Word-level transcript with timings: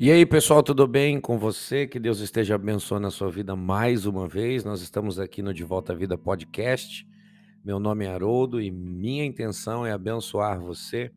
E 0.00 0.12
aí, 0.12 0.24
pessoal, 0.24 0.62
tudo 0.62 0.86
bem 0.86 1.20
com 1.20 1.36
você? 1.40 1.84
Que 1.84 1.98
Deus 1.98 2.20
esteja 2.20 2.54
abençoando 2.54 3.08
a 3.08 3.10
sua 3.10 3.28
vida 3.32 3.56
mais 3.56 4.06
uma 4.06 4.28
vez. 4.28 4.62
Nós 4.62 4.80
estamos 4.80 5.18
aqui 5.18 5.42
no 5.42 5.52
De 5.52 5.64
Volta 5.64 5.92
à 5.92 5.96
Vida 5.96 6.16
podcast. 6.16 7.04
Meu 7.64 7.80
nome 7.80 8.04
é 8.04 8.08
Haroldo 8.08 8.60
e 8.60 8.70
minha 8.70 9.24
intenção 9.24 9.84
é 9.84 9.90
abençoar 9.90 10.60
você 10.60 11.10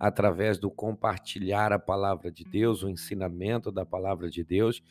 através 0.00 0.58
do 0.58 0.68
compartilhar 0.68 1.72
a 1.72 1.78
palavra 1.78 2.32
de 2.32 2.42
Deus, 2.42 2.82
o 2.82 2.88
ensinamento 2.88 3.70
da 3.70 3.86
palavra 3.86 4.28
de 4.28 4.42
Deus, 4.42 4.82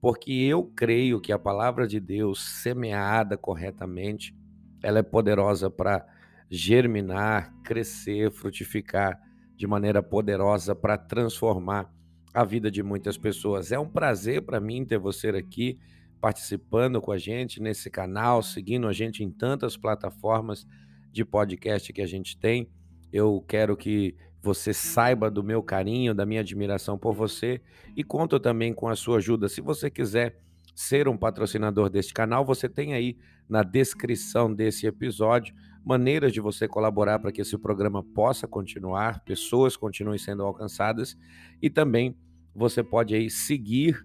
porque 0.00 0.32
eu 0.32 0.64
creio 0.64 1.20
que 1.20 1.30
a 1.30 1.38
palavra 1.38 1.86
de 1.86 2.00
Deus, 2.00 2.42
semeada 2.60 3.36
corretamente, 3.36 4.34
ela 4.82 4.98
é 4.98 5.02
poderosa 5.04 5.70
para 5.70 6.04
germinar, 6.50 7.54
crescer, 7.62 8.32
frutificar 8.32 9.16
de 9.54 9.64
maneira 9.64 10.02
poderosa 10.02 10.74
para 10.74 10.98
transformar 10.98 11.88
a 12.32 12.44
vida 12.44 12.70
de 12.70 12.82
muitas 12.82 13.16
pessoas. 13.16 13.72
É 13.72 13.78
um 13.78 13.88
prazer 13.88 14.42
para 14.42 14.60
mim 14.60 14.84
ter 14.84 14.98
você 14.98 15.28
aqui 15.28 15.78
participando 16.20 17.00
com 17.00 17.12
a 17.12 17.18
gente 17.18 17.60
nesse 17.60 17.90
canal, 17.90 18.42
seguindo 18.42 18.86
a 18.86 18.92
gente 18.92 19.24
em 19.24 19.30
tantas 19.30 19.76
plataformas 19.76 20.66
de 21.10 21.24
podcast 21.24 21.92
que 21.92 22.02
a 22.02 22.06
gente 22.06 22.36
tem. 22.36 22.68
Eu 23.12 23.44
quero 23.48 23.76
que 23.76 24.14
você 24.42 24.72
saiba 24.72 25.30
do 25.30 25.42
meu 25.42 25.62
carinho, 25.62 26.14
da 26.14 26.24
minha 26.24 26.40
admiração 26.40 26.96
por 26.96 27.14
você 27.14 27.60
e 27.96 28.04
conto 28.04 28.38
também 28.38 28.72
com 28.72 28.88
a 28.88 28.96
sua 28.96 29.18
ajuda. 29.18 29.48
Se 29.48 29.60
você 29.60 29.90
quiser 29.90 30.38
ser 30.74 31.08
um 31.08 31.16
patrocinador 31.16 31.90
deste 31.90 32.14
canal, 32.14 32.44
você 32.44 32.68
tem 32.68 32.94
aí 32.94 33.16
na 33.48 33.62
descrição 33.62 34.52
desse 34.52 34.86
episódio 34.86 35.54
maneiras 35.84 36.32
de 36.32 36.40
você 36.40 36.68
colaborar 36.68 37.18
para 37.18 37.32
que 37.32 37.40
esse 37.40 37.56
programa 37.56 38.02
possa 38.02 38.46
continuar, 38.46 39.24
pessoas 39.24 39.76
continuem 39.76 40.18
sendo 40.18 40.42
alcançadas 40.42 41.16
e 41.60 41.70
também 41.70 42.16
você 42.54 42.82
pode 42.82 43.14
aí 43.14 43.30
seguir 43.30 44.04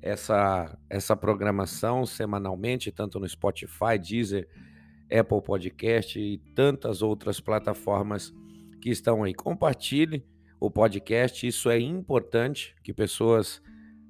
essa 0.00 0.76
essa 0.90 1.16
programação 1.16 2.04
semanalmente, 2.04 2.90
tanto 2.90 3.20
no 3.20 3.28
Spotify, 3.28 3.98
Deezer, 4.00 4.48
Apple 5.10 5.42
Podcast 5.42 6.18
e 6.18 6.38
tantas 6.54 7.02
outras 7.02 7.38
plataformas 7.40 8.32
que 8.80 8.90
estão 8.90 9.22
aí. 9.22 9.32
Compartilhe 9.32 10.26
o 10.58 10.70
podcast, 10.70 11.46
isso 11.46 11.70
é 11.70 11.78
importante 11.78 12.74
que 12.82 12.92
pessoas 12.92 13.62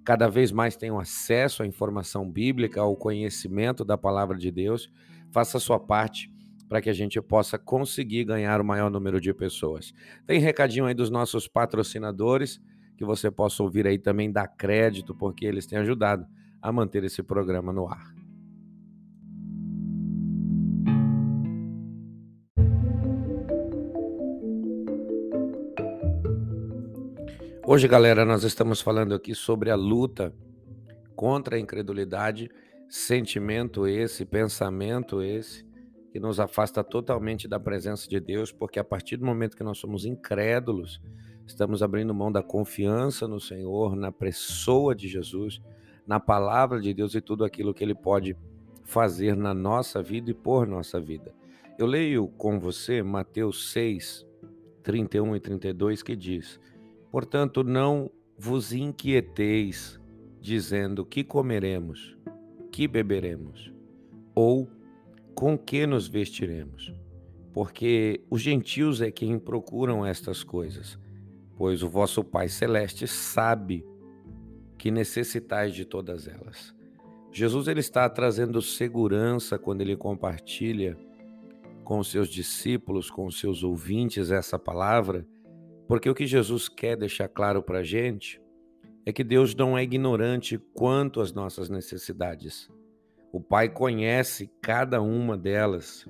cada 0.05 0.29
vez 0.29 0.51
mais 0.51 0.77
tenham 0.77 0.99
acesso 0.99 1.63
à 1.63 1.67
informação 1.67 2.29
bíblica, 2.29 2.81
ao 2.81 2.97
conhecimento 2.97 3.85
da 3.85 3.99
palavra 3.99 4.37
de 4.37 4.51
Deus. 4.51 4.91
Faça 5.31 5.59
a 5.59 5.61
sua 5.61 5.79
parte 5.79 6.32
para 6.73 6.81
que 6.81 6.89
a 6.89 6.95
gente 6.95 7.21
possa 7.21 7.59
conseguir 7.59 8.25
ganhar 8.25 8.59
o 8.59 8.65
maior 8.65 8.91
número 8.91 9.21
de 9.21 9.35
pessoas. 9.35 9.93
Tem 10.27 10.41
recadinho 10.41 10.87
aí 10.87 10.95
dos 10.95 11.11
nossos 11.11 11.47
patrocinadores, 11.47 12.63
que 12.97 13.05
você 13.05 13.31
possa 13.31 13.63
ouvir 13.63 13.87
aí 13.87 13.99
também, 13.99 14.33
dar 14.33 14.49
crédito, 14.49 15.15
porque 15.15 15.45
eles 15.45 15.67
têm 15.67 15.81
ajudado 15.81 16.27
a 16.63 16.73
manter 16.73 17.05
esse 17.05 17.23
programa 17.23 17.75
no 17.75 17.87
ar. 17.87 18.15
Hoje, 27.67 27.87
galera, 27.87 28.25
nós 28.25 28.45
estamos 28.45 28.81
falando 28.81 29.15
aqui 29.15 29.35
sobre 29.35 29.69
a 29.69 29.77
luta 29.77 30.35
contra 31.15 31.57
a 31.57 31.61
incredulidade, 31.61 32.51
sentimento 32.89 33.87
esse, 33.87 34.25
pensamento 34.25 35.21
esse, 35.21 35.71
que 36.13 36.21
nos 36.21 36.39
afasta 36.39 36.85
totalmente 36.85 37.49
da 37.49 37.59
presença 37.59 38.07
de 38.07 38.21
Deus, 38.21 38.53
porque 38.53 38.79
a 38.79 38.85
partir 38.85 39.17
do 39.17 39.25
momento 39.25 39.57
que 39.57 39.65
nós 39.65 39.79
somos 39.79 40.05
incrédulos, 40.05 41.01
estamos 41.47 41.83
abrindo 41.83 42.13
mão 42.13 42.31
da 42.31 42.43
confiança 42.43 43.27
no 43.27 43.41
Senhor, 43.41 43.97
na 43.97 44.13
pessoa 44.13 44.95
de 44.95 45.09
Jesus, 45.09 45.63
na 46.07 46.21
palavra 46.21 46.81
de 46.81 46.93
Deus 46.93 47.15
e 47.15 47.23
tudo 47.23 47.47
aquilo 47.47 47.73
que 47.73 47.83
Ele 47.83 47.95
pode 47.95 48.37
fazer 48.85 49.35
na 49.35 49.55
nossa 49.55 50.03
vida 50.03 50.31
e 50.31 50.35
por 50.35 50.67
nossa 50.67 51.01
vida. 51.01 51.35
Eu 51.79 51.87
leio 51.87 52.29
com 52.29 52.61
você 52.61 53.03
Mateus 53.03 53.73
6, 53.73 54.27
31 54.83 55.37
e 55.37 55.41
32, 55.41 56.03
que 56.03 56.15
diz: 56.15 56.61
Portanto, 57.11 57.65
não 57.65 58.11
vos 58.37 58.75
inquieteis, 58.75 59.99
dizendo 60.43 61.07
que 61.07 61.25
comeremos, 61.25 62.19
que 62.71 62.87
beberemos, 62.87 63.73
ou 64.35 64.69
com 65.35 65.57
que 65.57 65.87
nos 65.87 66.09
vestiremos? 66.09 66.95
Porque 67.53 68.25
os 68.31 68.41
gentios 68.41 69.01
é 69.01 69.11
quem 69.11 69.39
procuram 69.39 70.05
estas 70.05 70.43
coisas, 70.43 70.99
pois 71.57 71.83
o 71.83 71.89
vosso 71.89 72.25
Pai 72.25 72.49
Celeste 72.49 73.07
sabe 73.07 73.85
que 74.79 74.91
necessitais 74.91 75.75
de 75.75 75.85
todas 75.85 76.27
elas. 76.27 76.75
Jesus 77.31 77.69
ele 77.69 77.81
está 77.81 78.09
trazendo 78.09 78.61
segurança 78.61 79.59
quando 79.59 79.81
ele 79.81 79.97
compartilha 79.97 80.97
com 81.85 82.03
seus 82.03 82.29
discípulos, 82.29 83.11
com 83.11 83.31
seus 83.31 83.63
ouvintes 83.63 84.31
essa 84.31 84.59
palavra, 84.59 85.27
porque 85.87 86.09
o 86.09 86.15
que 86.15 86.27
Jesus 86.27 86.69
quer 86.69 86.97
deixar 86.97 87.29
claro 87.29 87.63
para 87.63 87.79
a 87.79 87.83
gente 87.83 88.41
é 89.05 89.13
que 89.13 89.25
Deus 89.25 89.55
não 89.55 89.77
é 89.77 89.83
ignorante 89.83 90.59
quanto 90.73 91.21
às 91.21 91.33
nossas 91.33 91.69
necessidades. 91.69 92.71
O 93.33 93.41
Pai 93.41 93.71
conhece 93.71 94.51
cada 94.61 95.01
uma 95.01 95.39
delas. 95.39 96.07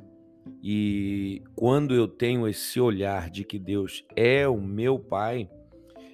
E 0.60 1.41
quando 1.55 1.94
eu 1.94 2.09
tenho 2.09 2.49
esse 2.49 2.81
olhar 2.81 3.31
de 3.31 3.44
que 3.44 3.60
Deus 3.60 4.05
é 4.16 4.49
o 4.49 4.60
meu 4.60 4.99
Pai, 4.99 5.49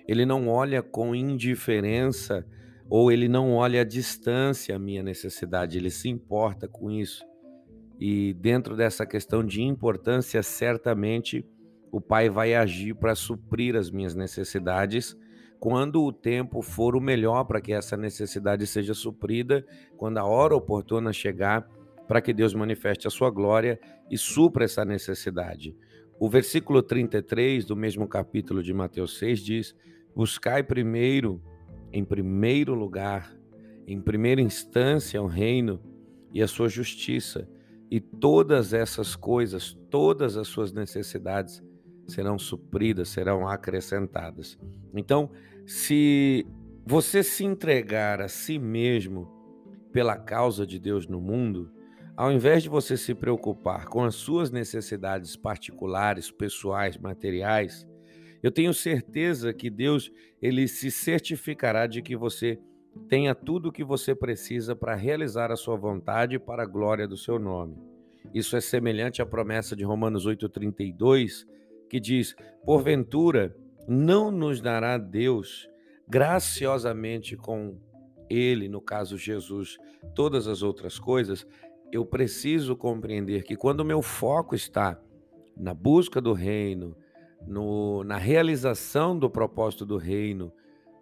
Ele 0.06 0.26
não 0.26 0.48
olha 0.48 0.82
com 0.82 1.14
indiferença 1.14 2.46
ou 2.91 3.10
Ele 3.10 3.26
não 3.26 3.54
olha 3.54 3.80
à 3.80 3.84
distância 3.84 4.76
a 4.76 4.78
minha 4.78 5.02
necessidade, 5.02 5.78
Ele 5.78 5.91
se 5.91 6.10
importa 6.10 6.69
com 6.69 6.91
isso. 6.91 7.25
E 7.98 8.34
dentro 8.34 8.76
dessa 8.76 9.06
questão 9.06 9.42
de 9.42 9.62
importância, 9.62 10.42
certamente 10.42 11.42
o 11.90 12.02
Pai 12.02 12.28
vai 12.28 12.54
agir 12.54 12.94
para 12.94 13.14
suprir 13.14 13.76
as 13.76 13.90
minhas 13.90 14.14
necessidades 14.14 15.16
quando 15.60 16.04
o 16.04 16.12
tempo 16.12 16.62
for 16.62 16.94
o 16.94 17.00
melhor 17.00 17.44
para 17.44 17.60
que 17.60 17.72
essa 17.72 17.96
necessidade 17.96 18.66
seja 18.66 18.94
suprida, 18.94 19.66
quando 19.96 20.19
a 20.19 20.24
hora 20.24 20.54
oportuna 20.54 21.12
chegar 21.12 21.69
para 22.06 22.20
que 22.20 22.32
Deus 22.32 22.54
manifeste 22.54 23.06
a 23.06 23.10
sua 23.10 23.30
glória 23.30 23.78
e 24.10 24.16
supra 24.16 24.64
essa 24.64 24.84
necessidade. 24.84 25.76
O 26.19 26.28
versículo 26.28 26.82
33 26.82 27.64
do 27.64 27.76
mesmo 27.76 28.08
capítulo 28.08 28.62
de 28.62 28.72
Mateus 28.72 29.19
6 29.19 29.41
diz: 29.41 29.76
Buscai 30.14 30.62
primeiro, 30.62 31.42
em 31.92 32.04
primeiro 32.04 32.75
lugar, 32.75 33.36
em 33.86 34.00
primeira 34.00 34.40
instância, 34.40 35.20
o 35.22 35.26
reino 35.26 35.80
e 36.32 36.42
a 36.42 36.48
sua 36.48 36.69
justiça, 36.69 37.48
e 37.90 38.00
todas 38.00 38.72
essas 38.72 39.16
coisas, 39.16 39.76
todas 39.90 40.36
as 40.36 40.48
suas 40.48 40.72
necessidades 40.72 41.62
serão 42.08 42.38
supridas, 42.38 43.08
serão 43.10 43.46
acrescentadas. 43.46 44.58
Então, 44.94 45.30
se 45.66 46.46
você 46.86 47.22
se 47.22 47.44
entregar 47.44 48.20
a 48.20 48.28
si 48.28 48.58
mesmo 48.58 49.30
pela 49.92 50.16
causa 50.16 50.66
de 50.66 50.78
Deus 50.78 51.06
no 51.06 51.20
mundo, 51.20 51.70
ao 52.16 52.32
invés 52.32 52.62
de 52.62 52.69
você 52.69 52.96
se 52.96 53.14
preocupar 53.14 53.86
com 53.86 54.02
as 54.02 54.14
suas 54.14 54.50
necessidades 54.50 55.36
particulares, 55.36 56.30
pessoais, 56.30 56.96
materiais, 56.96 57.86
eu 58.42 58.50
tenho 58.50 58.72
certeza 58.72 59.52
que 59.52 59.69
Deus 59.69 60.10
ele 60.40 60.66
se 60.66 60.90
certificará 60.90 61.86
de 61.86 62.00
que 62.00 62.16
você 62.16 62.58
tenha 63.08 63.34
tudo 63.34 63.69
o 63.69 63.72
que 63.72 63.84
você 63.84 64.14
precisa 64.14 64.75
para 64.75 64.94
realizar 64.94 65.52
a 65.52 65.56
sua 65.56 65.76
vontade 65.76 66.38
para 66.38 66.62
a 66.62 66.66
glória 66.66 67.06
do 67.06 67.16
seu 67.16 67.38
nome. 67.38 67.76
Isso 68.34 68.56
é 68.56 68.60
semelhante 68.60 69.22
à 69.22 69.26
promessa 69.26 69.76
de 69.76 69.84
Romanos 69.84 70.26
8:32, 70.26 71.46
que 71.88 71.99
diz: 71.99 72.37
Porventura, 72.64 73.56
não 73.88 74.31
nos 74.31 74.61
dará 74.61 74.99
Deus 74.99 75.69
graciosamente 76.06 77.37
com 77.37 77.79
Ele, 78.29 78.69
no 78.69 78.81
caso 78.81 79.17
Jesus, 79.17 79.79
todas 80.14 80.46
as 80.46 80.62
outras 80.62 80.99
coisas? 80.99 81.46
Eu 81.90 82.05
preciso 82.05 82.76
compreender 82.76 83.44
que 83.44 83.56
quando 83.56 83.81
o 83.81 83.85
meu 83.85 84.02
foco 84.02 84.55
está 84.55 85.00
na 85.56 85.73
busca 85.73 86.20
do 86.20 86.32
reino, 86.32 86.94
no, 87.46 88.05
na 88.05 88.17
realização 88.17 89.19
do 89.19 89.31
propósito 89.31 89.87
do 89.87 89.96
reino, 89.96 90.52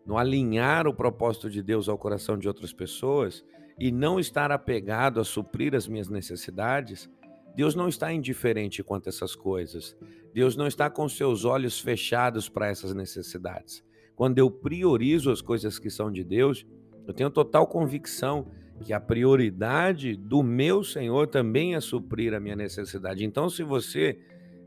no 0.07 0.17
alinhar 0.17 0.87
o 0.87 0.95
propósito 0.95 1.51
de 1.51 1.63
Deus 1.63 1.89
ao 1.89 1.99
coração 1.99 2.39
de 2.39 2.47
outras 2.47 2.73
pessoas 2.73 3.45
e 3.79 3.91
não 3.91 4.21
estar 4.21 4.53
apegado 4.53 5.21
a 5.21 5.25
suprir 5.25 5.75
as 5.75 5.89
minhas 5.89 6.09
necessidades, 6.09 7.11
Deus 7.57 7.75
não 7.75 7.89
está 7.89 8.13
indiferente 8.13 8.83
quanto 8.83 9.07
a 9.07 9.11
essas 9.11 9.35
coisas. 9.35 9.97
Deus 10.35 10.57
não 10.57 10.67
está 10.67 10.91
com 10.91 11.09
seus 11.09 11.45
olhos 11.45 11.81
fechados 11.81 12.49
para 12.49 12.69
essas 12.69 12.95
necessidades. 12.95 13.83
Quando 14.15 14.39
eu 14.39 14.51
priorizo 14.51 15.31
as 15.31 15.41
coisas 15.41 15.79
que 15.79 15.89
são 15.89 16.13
de 16.13 16.23
Deus, 16.23 16.67
eu 17.07 17.15
tenho 17.15 17.31
total 17.31 17.67
convicção 17.67 18.47
que 18.83 18.93
a 18.93 19.01
prioridade 19.01 20.17
do 20.17 20.43
meu 20.43 20.85
Senhor 20.85 21.29
também 21.29 21.75
é 21.75 21.81
suprir 21.81 22.35
a 22.35 22.41
minha 22.41 22.57
necessidade. 22.57 23.25
Então, 23.25 23.49
se 23.49 23.63
você 23.63 24.19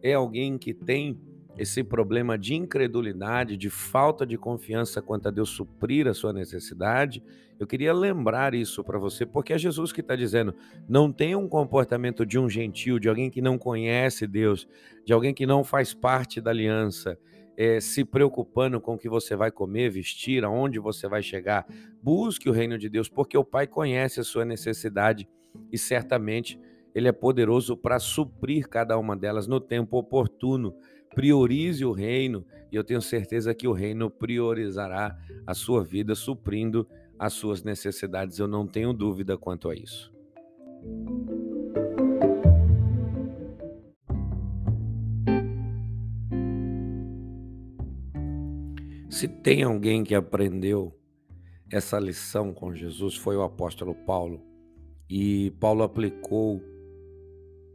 é 0.01 0.13
alguém 0.13 0.57
que 0.57 0.74
tem 0.74 1.19
esse 1.59 1.83
problema 1.83 2.38
de 2.38 2.56
incredulidade, 2.56 3.57
de 3.57 3.69
falta 3.69 4.25
de 4.25 4.38
confiança 4.38 5.01
quanto 5.01 5.27
a 5.27 5.31
Deus 5.31 5.50
suprir 5.50 6.07
a 6.07 6.13
sua 6.13 6.31
necessidade, 6.31 7.21
eu 7.59 7.67
queria 7.67 7.94
lembrar 7.94 8.53
isso 8.53 8.81
para 8.81 8.97
você, 8.97 9.25
porque 9.25 9.51
é 9.51 9.57
Jesus 9.57 9.91
que 9.91 10.00
está 10.00 10.15
dizendo: 10.15 10.56
não 10.88 11.11
tenha 11.11 11.38
um 11.38 11.50
comportamento 11.50 12.25
de 12.25 12.39
um 12.39 12.50
gentil, 12.50 12.97
de 12.97 13.09
alguém 13.09 13.29
que 13.29 13.41
não 13.41 13.57
conhece 13.57 14.25
Deus, 14.25 14.65
de 15.06 15.11
alguém 15.11 15.33
que 15.33 15.45
não 15.45 15.61
faz 15.61 15.94
parte 15.94 16.39
da 16.39 16.51
aliança, 16.51 17.19
é, 17.57 17.81
se 17.81 18.05
preocupando 18.05 18.79
com 18.79 18.94
o 18.94 18.97
que 18.97 19.09
você 19.09 19.35
vai 19.35 19.51
comer, 19.51 19.89
vestir, 19.89 20.45
aonde 20.45 20.79
você 20.79 21.09
vai 21.09 21.21
chegar. 21.21 21.67
Busque 22.01 22.50
o 22.50 22.53
reino 22.53 22.77
de 22.77 22.88
Deus, 22.88 23.09
porque 23.09 23.38
o 23.38 23.44
Pai 23.44 23.67
conhece 23.67 24.21
a 24.21 24.23
sua 24.23 24.45
necessidade 24.45 25.27
e 25.69 25.77
certamente 25.77 26.57
Ele 26.95 27.09
é 27.09 27.12
poderoso 27.12 27.75
para 27.75 28.00
suprir 28.00 28.69
cada 28.69 28.97
uma 28.97 29.17
delas 29.17 29.45
no 29.45 29.59
tempo 29.59 29.97
oportuno. 29.97 30.73
Priorize 31.15 31.83
o 31.83 31.91
reino 31.91 32.45
e 32.71 32.75
eu 32.75 32.83
tenho 32.83 33.01
certeza 33.01 33.53
que 33.53 33.67
o 33.67 33.73
reino 33.73 34.09
priorizará 34.09 35.17
a 35.45 35.53
sua 35.53 35.83
vida, 35.83 36.13
suprindo 36.15 36.88
as 37.17 37.33
suas 37.33 37.63
necessidades. 37.63 38.39
Eu 38.39 38.47
não 38.47 38.65
tenho 38.65 38.94
dúvida 38.94 39.38
quanto 39.38 39.69
a 39.69 39.75
isso. 39.75 40.13
Se 49.09 49.27
tem 49.27 49.63
alguém 49.63 50.03
que 50.03 50.15
aprendeu 50.15 50.95
essa 51.69 52.00
lição 52.00 52.53
com 52.53 52.73
Jesus, 52.73 53.15
foi 53.15 53.35
o 53.35 53.44
apóstolo 53.44 53.94
Paulo. 53.94 54.41
E 55.09 55.51
Paulo 55.59 55.83
aplicou 55.83 56.62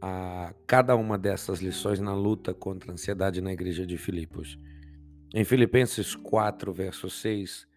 a 0.07 0.53
cada 0.67 0.95
uma 0.95 1.17
dessas 1.17 1.61
lições 1.61 1.99
na 1.99 2.13
luta 2.13 2.53
contra 2.53 2.91
a 2.91 2.93
ansiedade 2.93 3.41
na 3.41 3.51
igreja 3.51 3.87
de 3.87 3.97
Filipos. 3.97 4.55
Em 5.33 5.43
Filipenses 5.43 6.13
4, 6.15 6.71
verso 6.71 7.09
6, 7.09 7.67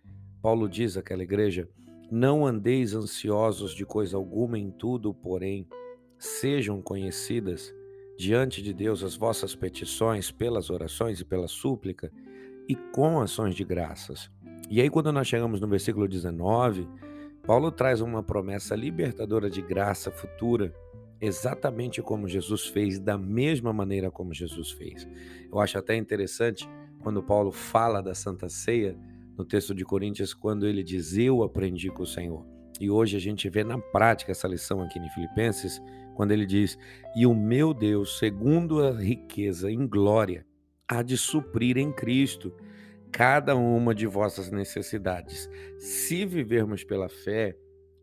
Paulo 0.42 0.69
diz 0.69 0.98
àquela 0.98 1.22
igreja: 1.22 1.66
Não 2.12 2.46
andeis 2.46 2.94
ansiosos 2.94 3.75
de 3.75 3.86
coisa 3.86 4.19
alguma 4.19 4.58
em 4.58 4.70
tudo, 4.70 5.14
porém, 5.14 5.66
sejam 6.19 6.82
conhecidas 6.82 7.75
diante 8.19 8.60
de 8.62 8.75
Deus 8.75 9.02
as 9.02 9.16
vossas 9.16 9.54
petições 9.54 10.30
pelas 10.30 10.69
orações 10.69 11.20
e 11.20 11.25
pela 11.25 11.48
súplica 11.48 12.12
e 12.69 12.76
com 12.76 13.22
ações 13.22 13.54
de 13.54 13.64
graças. 13.64 14.30
E 14.69 14.82
aí, 14.82 14.90
quando 14.90 15.10
nós 15.10 15.26
chegamos 15.26 15.62
no 15.62 15.66
versículo 15.66 16.06
19, 16.06 16.86
Paulo 17.46 17.72
traz 17.72 18.02
uma 18.02 18.22
promessa 18.22 18.76
libertadora 18.76 19.48
de 19.48 19.62
graça 19.62 20.10
futura, 20.10 20.75
exatamente 21.20 22.03
como 22.03 22.29
Jesus 22.29 22.67
fez, 22.67 22.99
da 22.99 23.19
mesma 23.19 23.73
maneira 23.73 24.11
como 24.11 24.32
Jesus 24.32 24.70
fez. 24.70 25.09
Eu 25.50 25.59
acho 25.59 25.79
até 25.79 25.97
interessante 25.97 26.69
quando 27.00 27.23
Paulo 27.23 27.50
fala 27.50 28.03
da 28.03 28.15
Santa 28.15 28.49
Ceia, 28.49 28.99
no 29.37 29.44
texto 29.44 29.75
de 29.75 29.85
Coríntios, 29.85 30.35
quando 30.35 30.67
ele 30.67 30.82
diz: 30.82 31.17
Eu 31.17 31.43
aprendi 31.43 31.91
com 31.91 32.03
o 32.03 32.06
Senhor. 32.06 32.44
E 32.81 32.91
hoje 32.91 33.17
a 33.17 33.20
gente 33.20 33.49
vê 33.49 33.65
na 33.65 33.79
prática 33.79 34.32
essa 34.32 34.49
lição 34.49 34.82
aqui 34.82 34.99
em 34.99 35.11
Filipenses, 35.11 35.81
quando 36.15 36.32
ele 36.32 36.44
diz: 36.44 36.76
E 37.15 37.26
o 37.26 37.35
meu 37.35 37.73
Deus, 37.73 38.19
segundo 38.19 38.82
a 38.82 38.93
riqueza 38.93 39.71
em 39.71 39.87
glória, 39.87 40.44
há 40.88 41.03
de 41.03 41.17
suprir 41.17 41.79
em 41.79 41.93
Cristo 41.93 42.53
cada 43.11 43.56
uma 43.56 43.94
de 43.94 44.06
vossas 44.06 44.50
necessidades. 44.50 45.49
Se 45.79 46.26
vivermos 46.26 46.85
pela 46.85 47.09
fé, 47.09 47.56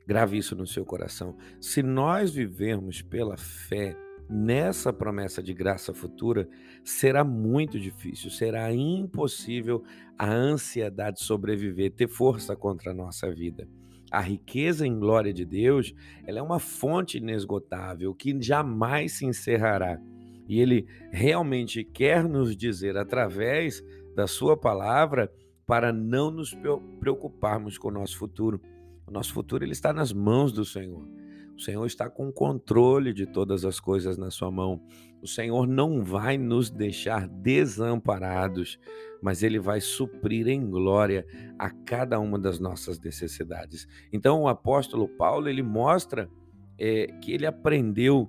grave 0.07 0.37
isso 0.37 0.55
no 0.55 0.67
seu 0.67 0.85
coração. 0.85 1.35
Se 1.59 1.81
nós 1.81 2.33
vivermos 2.33 3.01
pela 3.01 3.37
fé 3.37 3.95
nessa 4.29 4.91
promessa 4.91 5.41
de 5.41 5.53
graça 5.53 5.93
futura, 5.93 6.47
será 6.83 7.23
muito 7.23 7.79
difícil, 7.79 8.29
será 8.29 8.73
impossível 8.73 9.83
a 10.17 10.31
ansiedade 10.31 11.23
sobreviver, 11.23 11.91
ter 11.91 12.07
força 12.07 12.55
contra 12.55 12.91
a 12.91 12.95
nossa 12.95 13.31
vida. 13.31 13.67
A 14.11 14.21
riqueza 14.21 14.85
em 14.85 14.97
glória 14.97 15.33
de 15.33 15.45
Deus, 15.45 15.93
ela 16.25 16.39
é 16.39 16.41
uma 16.41 16.59
fonte 16.59 17.17
inesgotável 17.17 18.13
que 18.13 18.39
jamais 18.41 19.13
se 19.13 19.25
encerrará. 19.25 19.99
E 20.47 20.59
ele 20.59 20.87
realmente 21.11 21.83
quer 21.83 22.23
nos 22.23 22.55
dizer 22.55 22.97
através 22.97 23.83
da 24.15 24.27
sua 24.27 24.55
palavra 24.55 25.31
para 25.65 25.91
não 25.91 26.29
nos 26.29 26.55
preocuparmos 26.99 27.77
com 27.77 27.87
o 27.87 27.91
nosso 27.91 28.17
futuro. 28.17 28.61
O 29.07 29.11
nosso 29.11 29.33
futuro 29.33 29.63
ele 29.63 29.73
está 29.73 29.93
nas 29.93 30.11
mãos 30.11 30.51
do 30.51 30.65
Senhor. 30.65 31.07
O 31.55 31.61
Senhor 31.61 31.85
está 31.85 32.09
com 32.09 32.31
controle 32.31 33.13
de 33.13 33.25
todas 33.25 33.63
as 33.63 33.79
coisas 33.79 34.17
na 34.17 34.29
sua 34.29 34.51
mão. 34.51 34.81
O 35.21 35.27
Senhor 35.27 35.65
não 35.65 36.03
vai 36.03 36.37
nos 36.37 36.69
deixar 36.69 37.27
desamparados, 37.27 38.77
mas 39.21 39.41
ele 39.41 39.57
vai 39.57 39.79
suprir 39.79 40.47
em 40.49 40.69
glória 40.69 41.25
a 41.57 41.69
cada 41.69 42.19
uma 42.19 42.37
das 42.37 42.59
nossas 42.59 42.99
necessidades. 42.99 43.87
Então 44.11 44.41
o 44.41 44.47
apóstolo 44.49 45.07
Paulo 45.07 45.47
ele 45.47 45.63
mostra 45.63 46.29
é, 46.77 47.07
que 47.21 47.31
ele 47.31 47.45
aprendeu 47.45 48.27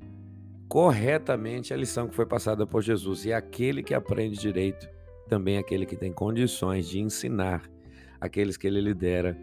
corretamente 0.69 1.75
a 1.75 1.77
lição 1.77 2.09
que 2.09 2.15
foi 2.15 2.27
passada 2.27 2.67
por 2.67 2.83
Jesus. 2.83 3.25
E 3.25 3.33
aquele 3.33 3.83
que 3.83 3.95
aprende 3.95 4.39
direito, 4.39 4.89
também 5.29 5.59
aquele 5.59 5.85
que 5.85 5.97
tem 5.97 6.13
condições 6.13 6.89
de 6.89 7.01
ensinar 7.01 7.69
aqueles 8.21 8.57
que 8.57 8.67
ele 8.67 8.81
lidera 8.81 9.37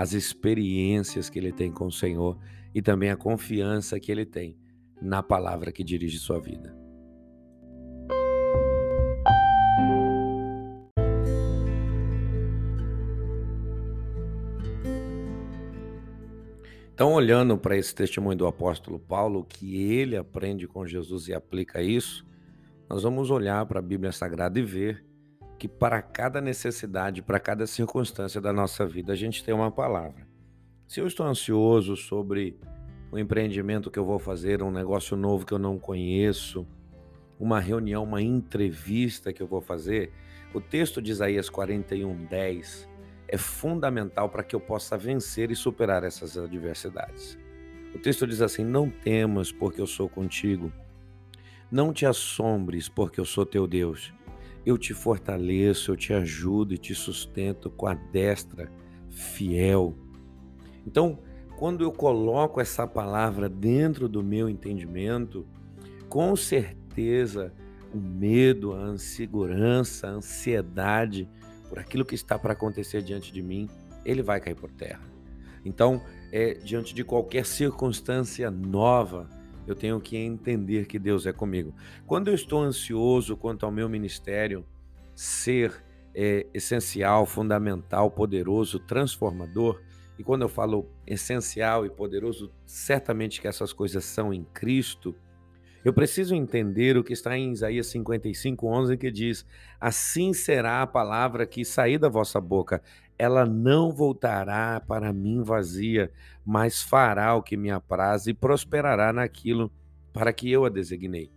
as 0.00 0.14
experiências 0.14 1.28
que 1.28 1.38
ele 1.38 1.52
tem 1.52 1.70
com 1.70 1.88
o 1.88 1.92
Senhor 1.92 2.38
e 2.74 2.80
também 2.80 3.10
a 3.10 3.16
confiança 3.18 4.00
que 4.00 4.10
ele 4.10 4.24
tem 4.24 4.56
na 4.98 5.22
palavra 5.22 5.70
que 5.70 5.84
dirige 5.84 6.18
sua 6.18 6.40
vida. 6.40 6.74
Então, 16.94 17.12
olhando 17.12 17.58
para 17.58 17.76
esse 17.76 17.94
testemunho 17.94 18.38
do 18.38 18.46
apóstolo 18.46 18.98
Paulo, 18.98 19.44
que 19.44 19.92
ele 19.92 20.16
aprende 20.16 20.66
com 20.66 20.86
Jesus 20.86 21.28
e 21.28 21.34
aplica 21.34 21.82
isso, 21.82 22.26
nós 22.88 23.02
vamos 23.02 23.30
olhar 23.30 23.66
para 23.66 23.80
a 23.80 23.82
Bíblia 23.82 24.12
Sagrada 24.12 24.58
e 24.58 24.62
ver 24.62 25.04
que 25.60 25.68
para 25.68 26.00
cada 26.00 26.40
necessidade, 26.40 27.20
para 27.20 27.38
cada 27.38 27.66
circunstância 27.66 28.40
da 28.40 28.50
nossa 28.50 28.86
vida, 28.86 29.12
a 29.12 29.16
gente 29.16 29.44
tem 29.44 29.52
uma 29.52 29.70
palavra. 29.70 30.26
Se 30.88 31.00
eu 31.00 31.06
estou 31.06 31.26
ansioso 31.26 31.98
sobre 31.98 32.58
o 33.12 33.18
empreendimento 33.18 33.90
que 33.90 33.98
eu 33.98 34.04
vou 34.06 34.18
fazer, 34.18 34.62
um 34.62 34.70
negócio 34.70 35.18
novo 35.18 35.44
que 35.44 35.52
eu 35.52 35.58
não 35.58 35.78
conheço, 35.78 36.66
uma 37.38 37.60
reunião, 37.60 38.04
uma 38.04 38.22
entrevista 38.22 39.34
que 39.34 39.42
eu 39.42 39.46
vou 39.46 39.60
fazer, 39.60 40.10
o 40.54 40.62
texto 40.62 41.02
de 41.02 41.10
Isaías 41.10 41.50
41, 41.50 42.24
10 42.24 42.88
é 43.28 43.36
fundamental 43.36 44.30
para 44.30 44.42
que 44.42 44.56
eu 44.56 44.60
possa 44.60 44.96
vencer 44.96 45.50
e 45.50 45.54
superar 45.54 46.04
essas 46.04 46.38
adversidades. 46.38 47.38
O 47.94 47.98
texto 47.98 48.26
diz 48.26 48.40
assim: 48.40 48.64
Não 48.64 48.88
temas, 48.88 49.52
porque 49.52 49.78
eu 49.78 49.86
sou 49.86 50.08
contigo. 50.08 50.72
Não 51.70 51.92
te 51.92 52.06
assombres, 52.06 52.88
porque 52.88 53.20
eu 53.20 53.26
sou 53.26 53.44
teu 53.44 53.66
Deus. 53.66 54.10
Eu 54.64 54.76
te 54.76 54.92
fortaleço, 54.92 55.92
eu 55.92 55.96
te 55.96 56.12
ajudo 56.12 56.74
e 56.74 56.78
te 56.78 56.94
sustento 56.94 57.70
com 57.70 57.86
a 57.86 57.94
destra 57.94 58.70
fiel. 59.08 59.96
Então, 60.86 61.18
quando 61.58 61.82
eu 61.82 61.92
coloco 61.92 62.60
essa 62.60 62.86
palavra 62.86 63.48
dentro 63.48 64.08
do 64.08 64.22
meu 64.22 64.48
entendimento, 64.48 65.46
com 66.08 66.34
certeza 66.34 67.52
o 67.92 67.98
medo, 67.98 68.74
a 68.74 68.90
insegurança, 68.90 70.06
a 70.06 70.10
ansiedade, 70.10 71.28
por 71.68 71.78
aquilo 71.78 72.04
que 72.04 72.14
está 72.14 72.38
para 72.38 72.52
acontecer 72.52 73.02
diante 73.02 73.32
de 73.32 73.42
mim, 73.42 73.68
ele 74.04 74.22
vai 74.22 74.40
cair 74.40 74.54
por 74.54 74.70
terra. 74.70 75.02
Então, 75.64 76.02
é, 76.32 76.54
diante 76.54 76.94
de 76.94 77.04
qualquer 77.04 77.44
circunstância 77.44 78.50
nova, 78.50 79.28
eu 79.70 79.76
tenho 79.76 80.00
que 80.00 80.16
entender 80.16 80.86
que 80.86 80.98
Deus 80.98 81.26
é 81.26 81.32
comigo. 81.32 81.74
Quando 82.06 82.28
eu 82.28 82.34
estou 82.34 82.62
ansioso 82.62 83.36
quanto 83.36 83.64
ao 83.64 83.72
meu 83.72 83.88
ministério 83.88 84.64
ser 85.14 85.84
é, 86.14 86.46
essencial, 86.52 87.26
fundamental, 87.26 88.10
poderoso, 88.10 88.78
transformador, 88.78 89.80
e 90.18 90.22
quando 90.22 90.42
eu 90.42 90.48
falo 90.48 90.86
essencial 91.06 91.86
e 91.86 91.90
poderoso, 91.90 92.52
certamente 92.66 93.40
que 93.40 93.48
essas 93.48 93.72
coisas 93.72 94.04
são 94.04 94.34
em 94.34 94.44
Cristo 94.44 95.14
eu 95.84 95.92
preciso 95.92 96.34
entender 96.34 96.96
o 96.96 97.04
que 97.04 97.12
está 97.12 97.36
em 97.36 97.52
Isaías 97.52 97.86
55, 97.86 98.66
11, 98.66 98.96
que 98.96 99.10
diz: 99.10 99.46
Assim 99.80 100.32
será 100.32 100.82
a 100.82 100.86
palavra 100.86 101.46
que 101.46 101.64
sair 101.64 101.98
da 101.98 102.08
vossa 102.08 102.40
boca, 102.40 102.82
ela 103.18 103.46
não 103.46 103.90
voltará 103.90 104.80
para 104.80 105.12
mim 105.12 105.42
vazia, 105.42 106.10
mas 106.44 106.82
fará 106.82 107.34
o 107.34 107.42
que 107.42 107.56
me 107.56 107.70
apraz 107.70 108.26
e 108.26 108.34
prosperará 108.34 109.12
naquilo 109.12 109.70
para 110.12 110.32
que 110.32 110.50
eu 110.50 110.64
a 110.64 110.68
designei. 110.68 111.30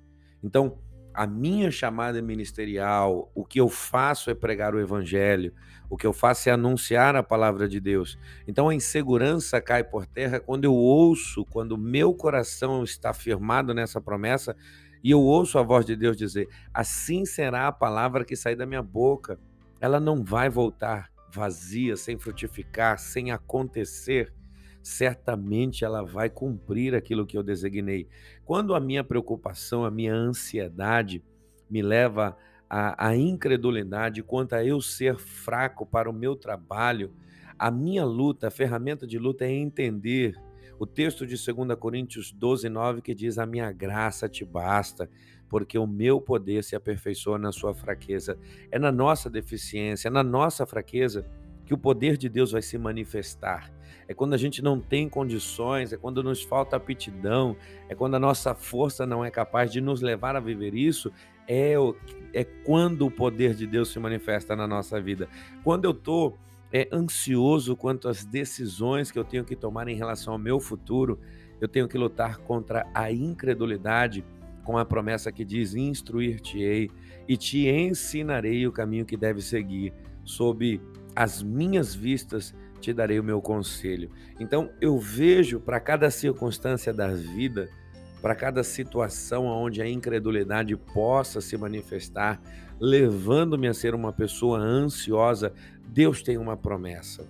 Então, 0.43 0.77
a 1.13 1.27
minha 1.27 1.69
chamada 1.71 2.21
ministerial, 2.21 3.31
o 3.35 3.45
que 3.45 3.59
eu 3.59 3.69
faço 3.69 4.29
é 4.29 4.35
pregar 4.35 4.73
o 4.73 4.79
evangelho, 4.79 5.53
o 5.89 5.97
que 5.97 6.07
eu 6.07 6.13
faço 6.13 6.49
é 6.49 6.51
anunciar 6.51 7.15
a 7.15 7.21
palavra 7.23 7.67
de 7.67 7.79
Deus. 7.79 8.17
Então 8.47 8.69
a 8.69 8.75
insegurança 8.75 9.61
cai 9.61 9.83
por 9.83 10.05
terra 10.05 10.39
quando 10.39 10.65
eu 10.65 10.73
ouço, 10.73 11.45
quando 11.45 11.77
meu 11.77 12.13
coração 12.13 12.83
está 12.83 13.13
firmado 13.13 13.73
nessa 13.73 14.01
promessa, 14.01 14.55
E 15.03 15.11
eu 15.11 15.19
ouço 15.19 15.59
a 15.59 15.63
voz 15.63 15.85
de 15.85 15.95
Deus 15.97 16.15
dizer: 16.15 16.47
Assim 16.73 17.25
será 17.25 17.67
a 17.67 17.71
palavra 17.73 18.23
que 18.23 18.35
sair 18.37 18.55
da 18.55 18.65
minha 18.65 18.81
boca. 18.81 19.37
Ela 19.81 19.99
não 19.99 20.23
vai 20.23 20.49
voltar 20.49 21.11
vazia, 21.29 21.97
sem 21.97 22.17
frutificar, 22.17 22.97
sem 22.97 23.31
acontecer. 23.31 24.31
Certamente 24.83 25.85
ela 25.85 26.03
vai 26.03 26.29
cumprir 26.29 26.93
aquilo 26.93 27.25
que 27.25 27.37
eu 27.37 27.41
designei. 27.41 28.07
Quando 28.43 28.75
a 28.75 28.79
minha 28.79 29.03
preocupação, 29.03 29.85
a 29.85 29.89
minha 29.89 30.13
ansiedade 30.13 31.23
me 31.69 31.81
leva 31.81 32.37
à, 32.69 33.07
à 33.07 33.15
incredulidade 33.15 34.21
quanto 34.21 34.53
a 34.53 34.63
eu 34.63 34.81
ser 34.81 35.17
fraco 35.17 35.85
para 35.85 36.09
o 36.09 36.13
meu 36.13 36.35
trabalho, 36.35 37.13
a 37.57 37.71
minha 37.71 38.03
luta, 38.03 38.49
a 38.49 38.51
ferramenta 38.51 39.07
de 39.07 39.17
luta 39.17 39.45
é 39.45 39.51
entender 39.51 40.35
o 40.77 40.85
texto 40.85 41.25
de 41.25 41.35
2 41.35 41.79
Coríntios 41.79 42.31
12, 42.31 42.67
9, 42.67 43.01
que 43.01 43.15
diz: 43.15 43.37
A 43.37 43.45
minha 43.45 43.71
graça 43.71 44.27
te 44.27 44.43
basta, 44.43 45.09
porque 45.47 45.77
o 45.77 45.87
meu 45.87 46.19
poder 46.19 46.61
se 46.63 46.75
aperfeiçoa 46.75 47.37
na 47.37 47.53
sua 47.53 47.73
fraqueza. 47.73 48.37
É 48.69 48.77
na 48.77 48.91
nossa 48.91 49.29
deficiência, 49.29 50.09
é 50.09 50.11
na 50.11 50.23
nossa 50.23 50.65
fraqueza 50.65 51.25
que 51.65 51.73
o 51.73 51.77
poder 51.77 52.17
de 52.17 52.29
Deus 52.29 52.51
vai 52.51 52.61
se 52.61 52.77
manifestar. 52.77 53.71
É 54.07 54.13
quando 54.13 54.33
a 54.33 54.37
gente 54.37 54.61
não 54.61 54.79
tem 54.79 55.07
condições, 55.07 55.93
é 55.93 55.97
quando 55.97 56.21
nos 56.21 56.43
falta 56.43 56.75
aptidão, 56.75 57.55
é 57.87 57.95
quando 57.95 58.15
a 58.15 58.19
nossa 58.19 58.53
força 58.53 59.05
não 59.05 59.23
é 59.23 59.31
capaz 59.31 59.71
de 59.71 59.79
nos 59.79 60.01
levar 60.01 60.35
a 60.35 60.39
viver 60.39 60.73
isso, 60.75 61.11
é, 61.47 61.73
é 62.33 62.43
quando 62.43 63.05
o 63.05 63.11
poder 63.11 63.53
de 63.53 63.65
Deus 63.65 63.89
se 63.89 63.99
manifesta 63.99 64.55
na 64.55 64.67
nossa 64.67 64.99
vida. 64.99 65.27
Quando 65.63 65.85
eu 65.85 65.91
estou 65.91 66.37
é, 66.71 66.87
ansioso 66.91 67.75
quanto 67.75 68.09
às 68.09 68.25
decisões 68.25 69.11
que 69.11 69.19
eu 69.19 69.23
tenho 69.23 69.45
que 69.45 69.55
tomar 69.55 69.87
em 69.87 69.95
relação 69.95 70.33
ao 70.33 70.39
meu 70.39 70.59
futuro, 70.59 71.19
eu 71.61 71.67
tenho 71.67 71.87
que 71.87 71.97
lutar 71.97 72.39
contra 72.39 72.85
a 72.93 73.11
incredulidade 73.11 74.25
com 74.63 74.77
a 74.77 74.85
promessa 74.85 75.31
que 75.31 75.45
diz: 75.45 75.75
Instruir-te-ei 75.75 76.89
e 77.27 77.37
te 77.37 77.69
ensinarei 77.69 78.65
o 78.67 78.71
caminho 78.71 79.05
que 79.05 79.15
deve 79.15 79.41
seguir. 79.41 79.93
Sob 80.25 80.81
as 81.15 81.41
minhas 81.41 81.93
vistas 81.93 82.53
te 82.79 82.93
darei 82.93 83.19
o 83.19 83.23
meu 83.23 83.41
conselho. 83.41 84.09
Então 84.39 84.69
eu 84.81 84.99
vejo 84.99 85.59
para 85.59 85.79
cada 85.79 86.11
circunstância 86.11 86.93
da 86.93 87.07
vida, 87.07 87.69
para 88.21 88.35
cada 88.35 88.63
situação 88.63 89.45
onde 89.45 89.81
a 89.81 89.89
incredulidade 89.89 90.75
possa 90.75 91.41
se 91.41 91.57
manifestar, 91.57 92.41
levando-me 92.79 93.67
a 93.67 93.73
ser 93.73 93.95
uma 93.95 94.11
pessoa 94.11 94.59
ansiosa, 94.59 95.53
Deus 95.87 96.21
tem 96.21 96.37
uma 96.37 96.57
promessa. 96.57 97.27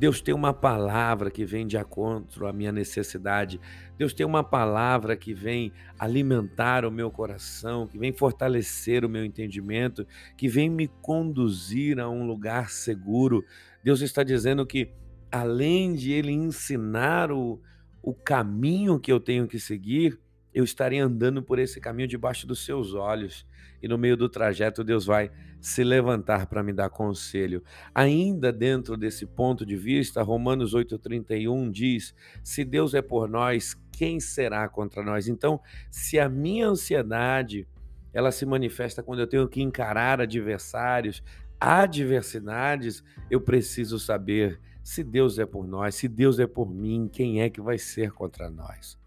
Deus 0.00 0.22
tem 0.22 0.34
uma 0.34 0.54
palavra 0.54 1.30
que 1.30 1.44
vem 1.44 1.66
de 1.66 1.76
acordo 1.76 2.46
à 2.46 2.54
minha 2.54 2.72
necessidade. 2.72 3.60
Deus 3.98 4.14
tem 4.14 4.24
uma 4.24 4.42
palavra 4.42 5.14
que 5.14 5.34
vem 5.34 5.74
alimentar 5.98 6.86
o 6.86 6.90
meu 6.90 7.10
coração, 7.10 7.86
que 7.86 7.98
vem 7.98 8.10
fortalecer 8.10 9.04
o 9.04 9.10
meu 9.10 9.22
entendimento, 9.22 10.06
que 10.38 10.48
vem 10.48 10.70
me 10.70 10.88
conduzir 11.02 12.00
a 12.00 12.08
um 12.08 12.26
lugar 12.26 12.70
seguro. 12.70 13.44
Deus 13.84 14.00
está 14.00 14.22
dizendo 14.22 14.64
que, 14.64 14.90
além 15.30 15.92
de 15.92 16.12
Ele 16.12 16.32
ensinar 16.32 17.30
o, 17.30 17.60
o 18.02 18.14
caminho 18.14 18.98
que 18.98 19.12
eu 19.12 19.20
tenho 19.20 19.46
que 19.46 19.60
seguir, 19.60 20.18
eu 20.54 20.64
estarei 20.64 20.98
andando 20.98 21.42
por 21.42 21.58
esse 21.58 21.80
caminho 21.80 22.08
debaixo 22.08 22.46
dos 22.46 22.64
seus 22.64 22.94
olhos. 22.94 23.46
E 23.82 23.88
no 23.88 23.96
meio 23.96 24.16
do 24.16 24.28
trajeto, 24.28 24.84
Deus 24.84 25.06
vai 25.06 25.30
se 25.60 25.84
levantar 25.84 26.46
para 26.46 26.62
me 26.62 26.72
dar 26.72 26.90
conselho. 26.90 27.62
Ainda 27.94 28.52
dentro 28.52 28.96
desse 28.96 29.26
ponto 29.26 29.64
de 29.64 29.76
vista, 29.76 30.22
Romanos 30.22 30.74
8,31 30.74 31.70
diz: 31.70 32.14
Se 32.42 32.64
Deus 32.64 32.94
é 32.94 33.02
por 33.02 33.28
nós, 33.28 33.74
quem 33.92 34.18
será 34.20 34.68
contra 34.68 35.02
nós? 35.02 35.28
Então, 35.28 35.60
se 35.90 36.18
a 36.18 36.28
minha 36.28 36.68
ansiedade 36.68 37.66
ela 38.12 38.32
se 38.32 38.44
manifesta 38.44 39.02
quando 39.02 39.20
eu 39.20 39.26
tenho 39.26 39.48
que 39.48 39.62
encarar 39.62 40.20
adversários, 40.20 41.22
adversidades, 41.60 43.04
eu 43.30 43.40
preciso 43.40 43.98
saber 43.98 44.60
se 44.82 45.04
Deus 45.04 45.38
é 45.38 45.46
por 45.46 45.66
nós, 45.66 45.94
se 45.94 46.08
Deus 46.08 46.38
é 46.38 46.46
por 46.46 46.68
mim, 46.68 47.08
quem 47.12 47.42
é 47.42 47.48
que 47.48 47.60
vai 47.60 47.78
ser 47.78 48.10
contra 48.10 48.50
nós? 48.50 48.99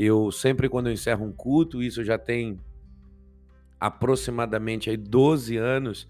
Eu 0.00 0.30
sempre 0.30 0.68
quando 0.68 0.86
eu 0.86 0.92
encerro 0.92 1.26
um 1.26 1.32
culto, 1.32 1.82
isso 1.82 2.04
já 2.04 2.16
tem 2.16 2.60
aproximadamente 3.80 4.88
aí 4.88 4.96
12 4.96 5.56
anos, 5.56 6.06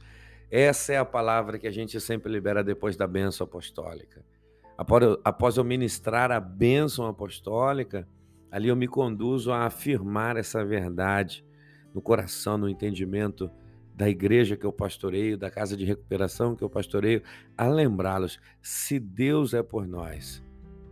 essa 0.51 0.93
é 0.93 0.99
a 0.99 1.07
palavra 1.07 1.59
que 1.59 1.67
a 1.67 1.71
gente 1.71 1.99
sempre 1.99 2.31
libera 2.31 2.63
depois 2.63 2.97
da 2.97 3.07
bênção 3.07 3.47
apostólica. 3.47 4.23
Após, 5.25 5.57
eu 5.57 5.65
ministrar 5.65 6.31
a 6.31 6.39
bênção 6.39 7.07
apostólica, 7.07 8.07
ali 8.51 8.69
eu 8.69 8.77
me 8.77 8.87
conduzo 8.87 9.53
a 9.53 9.65
afirmar 9.65 10.37
essa 10.37 10.63
verdade 10.63 11.43
no 11.95 12.03
coração, 12.03 12.59
no 12.59 12.69
entendimento 12.69 13.51
da 13.95 14.07
igreja 14.09 14.55
que 14.55 14.67
eu 14.67 14.73
pastoreio, 14.73 15.39
da 15.39 15.51
casa 15.51 15.75
de 15.75 15.87
recuperação 15.87 16.55
que 16.55 16.63
eu 16.63 16.69
pastoreio, 16.69 17.23
a 17.57 17.67
lembrá-los: 17.67 18.39
se 18.63 19.01
Deus 19.01 19.53
é 19.53 19.63
por 19.63 19.87
nós, 19.87 20.43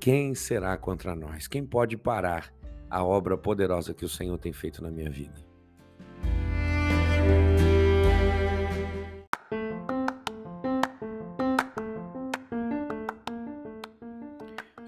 quem 0.00 0.34
será 0.34 0.76
contra 0.76 1.14
nós? 1.14 1.46
Quem 1.46 1.64
pode 1.64 1.96
parar 1.96 2.52
a 2.90 3.04
obra 3.04 3.36
poderosa 3.36 3.92
que 3.92 4.04
o 4.04 4.08
Senhor 4.08 4.38
tem 4.38 4.52
feito 4.52 4.82
na 4.82 4.90
minha 4.90 5.10
vida? 5.10 5.44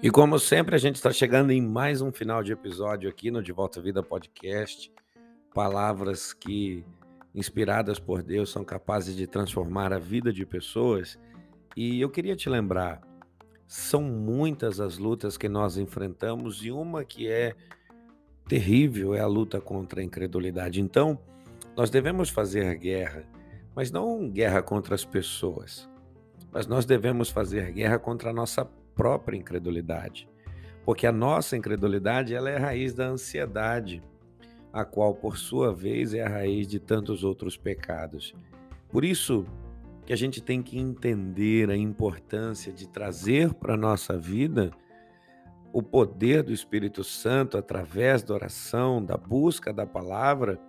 E 0.01 0.09
como 0.09 0.39
sempre, 0.39 0.75
a 0.75 0.77
gente 0.77 0.95
está 0.95 1.11
chegando 1.11 1.51
em 1.51 1.61
mais 1.61 2.01
um 2.01 2.09
final 2.09 2.41
de 2.41 2.53
episódio 2.53 3.09
aqui 3.09 3.29
no 3.29 3.43
De 3.43 3.51
Volta 3.51 3.81
à 3.81 3.83
Vida 3.83 4.01
Podcast. 4.01 4.89
Palavras 5.53 6.31
que, 6.31 6.85
inspiradas 7.35 7.99
por 7.99 8.23
Deus, 8.23 8.49
são 8.49 8.63
capazes 8.63 9.13
de 9.13 9.27
transformar 9.27 9.91
a 9.91 9.99
vida 9.99 10.31
de 10.31 10.45
pessoas. 10.45 11.19
E 11.75 11.99
eu 11.99 12.09
queria 12.09 12.33
te 12.33 12.49
lembrar, 12.49 13.01
são 13.67 14.01
muitas 14.01 14.79
as 14.79 14.97
lutas 14.97 15.37
que 15.37 15.49
nós 15.49 15.77
enfrentamos 15.77 16.63
e 16.63 16.71
uma 16.71 17.03
que 17.03 17.27
é 17.27 17.53
terrível 18.49 19.13
é 19.13 19.19
a 19.19 19.27
luta 19.27 19.61
contra 19.61 20.01
a 20.01 20.03
incredulidade. 20.03 20.81
Então, 20.81 21.19
nós 21.77 21.91
devemos 21.91 22.29
fazer 22.29 22.75
guerra, 22.79 23.23
mas 23.75 23.91
não 23.91 24.27
guerra 24.27 24.63
contra 24.63 24.95
as 24.95 25.05
pessoas, 25.05 25.87
mas 26.51 26.65
nós 26.65 26.83
devemos 26.83 27.29
fazer 27.29 27.71
guerra 27.71 27.99
contra 27.99 28.31
a 28.31 28.33
nossa 28.33 28.65
própria 28.95 29.37
incredulidade. 29.37 30.27
Porque 30.83 31.05
a 31.05 31.11
nossa 31.11 31.55
incredulidade 31.55 32.33
ela 32.33 32.49
é 32.49 32.57
a 32.57 32.59
raiz 32.59 32.91
da 32.91 33.05
ansiedade, 33.05 34.01
a 34.73 34.83
qual, 34.83 35.13
por 35.13 35.37
sua 35.37 35.71
vez, 35.71 36.15
é 36.15 36.23
a 36.23 36.29
raiz 36.29 36.67
de 36.67 36.79
tantos 36.79 37.23
outros 37.23 37.55
pecados. 37.55 38.33
Por 38.89 39.05
isso 39.05 39.45
que 40.07 40.13
a 40.13 40.15
gente 40.15 40.41
tem 40.41 40.63
que 40.63 40.79
entender 40.79 41.69
a 41.69 41.77
importância 41.77 42.73
de 42.73 42.87
trazer 42.87 43.53
para 43.53 43.75
a 43.75 43.77
nossa 43.77 44.17
vida 44.17 44.71
o 45.71 45.81
poder 45.81 46.43
do 46.43 46.51
Espírito 46.51 47.03
Santo 47.03 47.57
através 47.57 48.23
da 48.23 48.33
oração, 48.33 49.03
da 49.03 49.17
busca 49.17 49.71
da 49.71 49.85
palavra, 49.85 50.59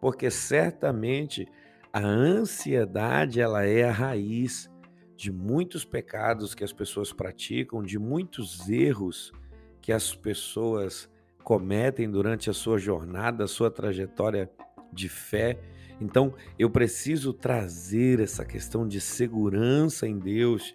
porque 0.00 0.30
certamente 0.30 1.46
a 1.92 2.00
ansiedade 2.00 3.40
ela 3.40 3.64
é 3.64 3.84
a 3.84 3.92
raiz 3.92 4.70
de 5.16 5.32
muitos 5.32 5.84
pecados 5.84 6.54
que 6.54 6.62
as 6.62 6.72
pessoas 6.72 7.12
praticam, 7.12 7.82
de 7.82 7.98
muitos 7.98 8.68
erros 8.68 9.32
que 9.80 9.92
as 9.92 10.14
pessoas 10.14 11.08
cometem 11.42 12.10
durante 12.10 12.50
a 12.50 12.52
sua 12.52 12.76
jornada, 12.76 13.44
a 13.44 13.48
sua 13.48 13.70
trajetória 13.70 14.50
de 14.92 15.08
fé. 15.08 15.58
Então, 16.00 16.34
eu 16.58 16.68
preciso 16.68 17.32
trazer 17.32 18.20
essa 18.20 18.44
questão 18.44 18.86
de 18.86 19.00
segurança 19.00 20.06
em 20.06 20.18
Deus, 20.18 20.74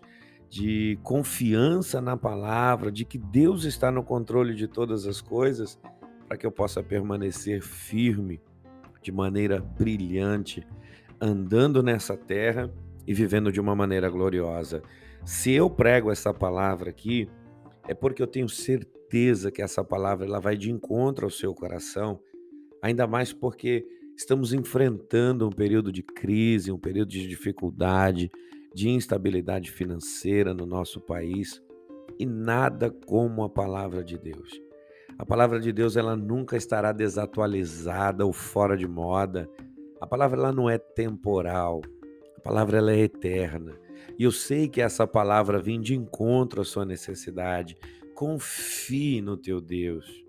de 0.51 1.00
confiança 1.01 2.01
na 2.01 2.17
palavra, 2.17 2.91
de 2.91 3.05
que 3.05 3.17
Deus 3.17 3.63
está 3.63 3.89
no 3.89 4.03
controle 4.03 4.53
de 4.53 4.67
todas 4.67 5.08
as 5.08 5.22
coisas, 5.22 5.79
para 6.27 6.36
que 6.36 6.46
eu 6.46 6.51
possa 6.51 6.84
permanecer 6.84 7.62
firme, 7.62 8.41
de 9.01 9.13
maneira 9.13 9.62
brilhante, 9.62 10.67
andando 11.22 11.81
nessa 11.81 12.17
terra 12.17 12.70
e 13.08 13.13
vivendo 13.13 13.50
de 13.50 13.62
uma 13.62 13.74
maneira 13.74 14.10
gloriosa. 14.10 14.84
Se 15.24 15.53
eu 15.53 15.70
prego 15.70 16.12
essa 16.12 16.34
palavra 16.34 16.89
aqui, 16.89 17.29
é 17.88 17.93
porque 17.93 18.22
eu 18.22 18.27
tenho 18.27 18.50
certeza 18.50 19.51
que 19.51 19.62
essa 19.62 19.86
palavra 19.86 20.25
ela 20.25 20.41
vai 20.41 20.58
de 20.58 20.70
encontro 20.70 21.25
ao 21.25 21.31
seu 21.31 21.55
coração, 21.55 22.20
ainda 22.81 23.08
mais 23.08 23.31
porque 23.31 23.86
estamos 24.17 24.51
enfrentando 24.51 25.48
um 25.48 25.51
período 25.51 25.93
de 25.93 26.03
crise, 26.03 26.74
um 26.74 26.77
período 26.77 27.08
de 27.08 27.25
dificuldade, 27.25 28.29
de 28.74 28.90
instabilidade 28.90 29.72
financeira 29.72 30.54
no 30.54 30.66
nosso 30.66 31.00
país, 31.00 31.62
e 32.18 32.25
nada 32.25 32.90
como 32.90 33.44
a 33.44 33.50
palavra 33.50 34.04
de 34.04 34.18
Deus. 34.18 34.62
A 35.18 35.25
palavra 35.25 35.60
de 35.60 35.72
Deus 35.72 35.96
ela 35.98 36.16
nunca 36.16 36.58
estará 36.58 36.92
desatualizada 36.92 38.25
ou 38.25 38.34
fora 38.34 38.75
de 38.75 38.88
moda. 38.88 39.50
A 40.00 40.08
palavra 40.08 40.40
ela 40.40 40.51
não 40.51 40.70
é 40.70 40.78
temporal. 40.78 41.82
A 42.38 42.42
palavra 42.42 42.78
ela 42.78 42.92
é 42.92 43.00
eterna. 43.01 43.78
E 44.18 44.24
eu 44.24 44.32
sei 44.32 44.68
que 44.68 44.82
essa 44.82 45.06
palavra 45.06 45.60
vem 45.60 45.80
de 45.80 45.96
encontro 45.96 46.62
à 46.62 46.66
sua 46.66 46.86
necessidade. 46.86 47.78
Confie 48.16 49.22
no 49.22 49.38
teu 49.38 49.62
Deus. 49.62 50.24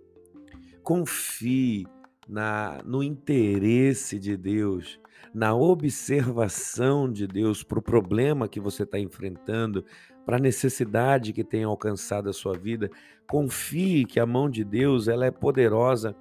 Confie 0.83 1.87
na, 2.29 2.83
no 2.85 3.03
interesse 3.03 4.19
de 4.19 4.37
Deus, 4.37 5.01
na 5.35 5.55
observação 5.55 7.11
de 7.11 7.27
Deus 7.27 7.63
para 7.63 7.79
o 7.79 7.83
problema 7.83 8.49
que 8.49 8.61
você 8.61 8.83
está 8.83 8.99
enfrentando, 8.99 9.85
para 10.27 10.37
a 10.37 10.41
necessidade 10.41 11.33
que 11.33 11.43
tem 11.43 11.65
alcançado 11.65 12.29
a 12.29 12.33
sua 12.33 12.57
vida. 12.57 12.91
Confie 13.27 14.05
que 14.05 14.21
a 14.21 14.27
mão 14.27 14.49
de 14.49 14.63
Deus 14.63 15.09
ela 15.09 15.25
é 15.25 15.31
poderosa 15.31 16.15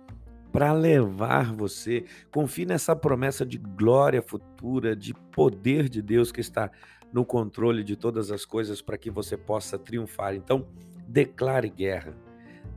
para 0.51 0.71
levar 0.73 1.53
você. 1.53 2.05
Confie 2.31 2.65
nessa 2.65 2.95
promessa 2.95 3.45
de 3.45 3.57
glória 3.57 4.21
futura, 4.21 4.95
de 4.95 5.13
poder 5.31 5.89
de 5.89 6.01
Deus 6.01 6.31
que 6.31 6.41
está 6.41 6.71
no 7.11 7.25
controle 7.25 7.83
de 7.83 7.95
todas 7.95 8.31
as 8.31 8.45
coisas 8.45 8.81
para 8.81 8.97
que 8.97 9.09
você 9.09 9.35
possa 9.35 9.77
triunfar. 9.77 10.33
Então, 10.35 10.65
declare 11.07 11.69
guerra. 11.69 12.30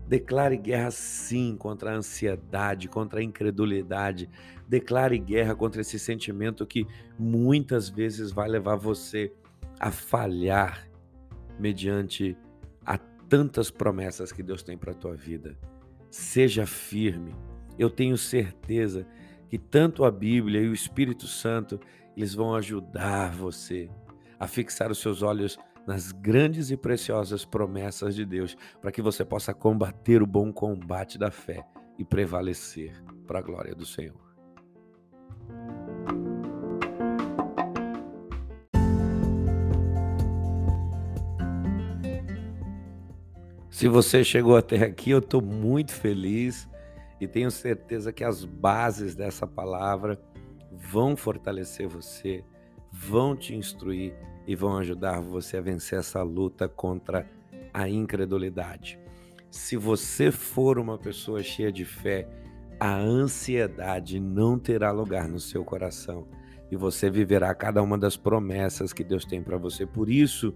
Declare 0.07 0.57
guerra 0.57 0.91
sim 0.91 1.57
contra 1.57 1.93
a 1.93 1.97
ansiedade, 1.97 2.89
contra 2.89 3.21
a 3.21 3.23
incredulidade. 3.23 4.29
Declare 4.69 5.19
guerra 5.19 5.55
contra 5.55 5.81
esse 5.81 5.99
sentimento 5.99 6.67
que 6.67 6.87
muitas 7.19 7.89
vezes 7.89 8.31
vai 8.31 8.49
levar 8.49 8.77
você 8.77 9.33
a 9.81 9.91
falhar 9.91 10.89
mediante 11.59 12.37
a 12.85 12.99
tantas 12.99 13.71
promessas 13.71 14.31
que 14.31 14.43
Deus 14.43 14.63
tem 14.63 14.77
para 14.77 14.93
a 14.93 14.97
tua 14.97 15.15
vida. 15.15 15.57
Seja 16.11 16.67
firme. 16.67 17.35
Eu 17.79 17.91
tenho 17.91 18.17
certeza 18.17 19.07
que 19.49 19.59
tanto 19.59 20.05
a 20.05 20.11
Bíblia 20.11 20.61
e 20.61 20.69
o 20.69 20.75
Espírito 20.75 21.27
Santo 21.27 21.81
eles 22.17 22.35
vão 22.35 22.55
ajudar 22.55 23.33
você 23.33 23.89
a 24.39 24.47
fixar 24.47 24.91
os 24.91 24.99
seus 24.99 25.23
olhos 25.23 25.59
nas 25.87 26.13
grandes 26.13 26.71
e 26.71 26.77
preciosas 26.77 27.45
promessas 27.45 28.15
de 28.15 28.25
Deus, 28.25 28.57
para 28.81 28.93
que 28.93 29.03
você 29.03 29.25
possa 29.25 29.53
combater 29.53 30.23
o 30.23 30.27
bom 30.27 30.53
combate 30.53 31.19
da 31.19 31.31
fé 31.31 31.65
e 31.99 32.05
prevalecer 32.05 33.03
para 33.27 33.39
a 33.39 33.43
glória 33.43 33.75
do 33.75 33.85
Senhor. 33.85 34.25
Se 43.71 43.89
você 43.89 44.23
chegou 44.23 44.57
até 44.57 44.85
aqui, 44.85 45.11
eu 45.11 45.19
estou 45.19 45.43
muito 45.43 45.93
feliz 45.93 46.69
e 47.21 47.27
tenho 47.27 47.51
certeza 47.51 48.13
que 48.13 48.23
as 48.23 48.45
bases 48.45 49.15
dessa 49.15 49.47
palavra 49.47 50.19
vão 50.71 51.17
fortalecer 51.17 51.89
você, 51.89 52.45
vão 52.91 53.37
te 53.37 53.55
instruir 53.55 54.15
e 54.47 54.55
vão 54.55 54.77
ajudar 54.79 55.21
você 55.21 55.57
a 55.57 55.61
vencer 55.61 55.99
essa 55.99 56.23
luta 56.23 56.69
contra 56.69 57.29
a 57.73 57.89
incredulidade. 57.89 58.99
Se 59.51 59.77
você 59.77 60.31
for 60.31 60.79
uma 60.79 60.99
pessoa 60.99 61.43
cheia 61.43 61.71
de 61.71 61.85
fé, 61.85 62.29
a 62.79 62.97
ansiedade 62.97 64.19
não 64.21 64.59
terá 64.59 64.91
lugar 64.91 65.29
no 65.29 65.39
seu 65.39 65.65
coração 65.65 66.27
e 66.71 66.77
você 66.77 67.09
viverá 67.09 67.55
cada 67.55 67.83
uma 67.83 67.97
das 67.97 68.17
promessas 68.17 68.93
que 68.93 69.05
Deus 69.05 69.25
tem 69.25 69.43
para 69.43 69.57
você. 69.57 69.87
Por 69.87 70.11
isso, 70.11 70.55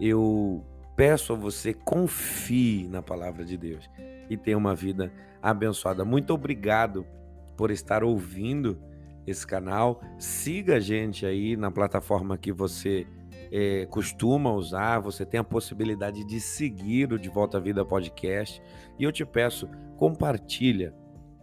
eu 0.00 0.64
peço 0.96 1.32
a 1.32 1.36
você 1.36 1.74
confie 1.74 2.88
na 2.88 3.02
palavra 3.02 3.44
de 3.44 3.56
Deus 3.56 3.88
e 4.30 4.36
tenha 4.36 4.56
uma 4.56 4.74
vida 4.74 5.12
abençoada. 5.42 6.04
Muito 6.04 6.32
obrigado 6.32 7.06
por 7.56 7.70
estar 7.70 8.02
ouvindo 8.02 8.78
esse 9.26 9.46
canal. 9.46 10.00
Siga 10.18 10.76
a 10.76 10.80
gente 10.80 11.24
aí 11.24 11.56
na 11.56 11.70
plataforma 11.70 12.36
que 12.36 12.52
você 12.52 13.06
é, 13.50 13.86
costuma 13.86 14.52
usar. 14.52 15.00
Você 15.00 15.24
tem 15.24 15.40
a 15.40 15.44
possibilidade 15.44 16.24
de 16.24 16.40
seguir 16.40 17.12
o 17.12 17.18
De 17.18 17.28
Volta 17.28 17.58
à 17.58 17.60
Vida 17.60 17.84
podcast. 17.84 18.62
E 18.98 19.04
eu 19.04 19.12
te 19.12 19.24
peço, 19.24 19.68
compartilha, 19.96 20.94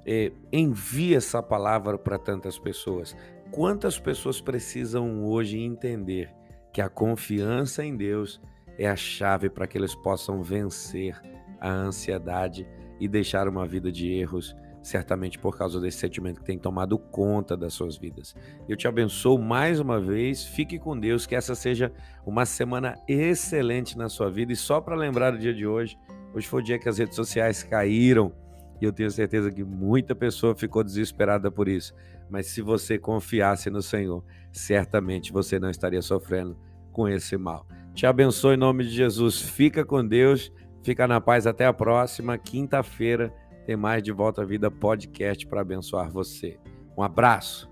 é, 0.06 0.32
envie 0.52 1.16
essa 1.16 1.42
palavra 1.42 1.98
para 1.98 2.18
tantas 2.18 2.58
pessoas. 2.58 3.16
Quantas 3.52 4.00
pessoas 4.00 4.40
precisam 4.40 5.26
hoje 5.26 5.60
entender 5.60 6.34
que 6.74 6.82
a 6.82 6.90
confiança 6.90 7.84
em 7.84 7.96
Deus 7.96 8.42
é 8.78 8.88
a 8.88 8.96
chave 8.96 9.50
para 9.50 9.68
que 9.68 9.78
eles 9.78 9.94
possam 9.94 10.42
vencer 10.42 11.20
a 11.60 11.70
ansiedade 11.70 12.68
e 13.00 13.08
deixar 13.08 13.48
uma 13.48 13.68
vida 13.68 13.92
de 13.92 14.12
erros 14.12 14.56
certamente 14.82 15.38
por 15.38 15.58
causa 15.58 15.80
desse 15.80 16.00
sentimento 16.00 16.40
que 16.40 16.46
tem 16.46 16.58
tomado 16.58 16.98
conta 16.98 17.56
das 17.56 17.74
suas 17.74 17.98
vidas. 17.98 18.36
Eu 18.68 18.76
te 18.76 18.88
abençoo 18.88 19.38
mais 19.38 19.80
uma 19.80 20.00
vez, 20.00 20.44
fique 20.44 20.80
com 20.80 21.00
Deus, 21.00 21.26
que 21.26 21.36
essa 21.36 21.54
seja 21.54 21.92
uma 22.26 22.46
semana 22.46 22.96
excelente 23.08 23.98
na 23.98 24.10
sua 24.10 24.30
vida. 24.30 24.52
E 24.54 24.56
só 24.56 24.82
para 24.82 24.96
lembrar 24.96 25.34
o 25.34 25.38
dia 25.38 25.54
de 25.54 25.68
hoje, 25.68 25.98
hoje 26.34 26.48
foi 26.48 26.62
o 26.62 26.64
dia 26.64 26.80
que 26.80 26.90
as 26.90 26.98
redes 26.98 27.16
sociais 27.16 27.64
caíram 27.64 28.34
e 28.82 28.86
eu 28.86 28.92
tenho 28.92 29.12
certeza 29.12 29.52
que 29.52 29.64
muita 29.64 30.16
pessoa 30.16 30.56
ficou 30.56 30.84
desesperada 30.84 31.52
por 31.52 31.68
isso. 31.68 31.94
Mas 32.28 32.48
se 32.48 32.62
você 32.62 32.98
confiasse 32.98 33.70
no 33.70 33.82
Senhor, 33.82 34.24
certamente 34.52 35.32
você 35.32 35.60
não 35.60 35.70
estaria 35.70 36.02
sofrendo 36.02 36.58
com 36.92 37.08
esse 37.08 37.38
mal. 37.38 37.68
Te 37.94 38.08
abençoe 38.08 38.56
em 38.56 38.58
nome 38.58 38.84
de 38.86 38.90
Jesus. 38.90 39.40
Fica 39.40 39.86
com 39.86 40.06
Deus. 40.06 40.52
Fica 40.82 41.08
na 41.08 41.22
paz. 41.22 41.46
Até 41.46 41.68
a 41.68 41.74
próxima 41.74 42.40
quinta-feira 42.40 43.32
tem 43.66 43.76
mais 43.76 44.04
de 44.04 44.12
Volta 44.12 44.42
à 44.42 44.46
Vida 44.46 44.70
podcast 44.70 45.46
para 45.48 45.62
abençoar 45.62 46.10
você. 46.10 46.60
Um 46.98 47.04
abraço. 47.04 47.70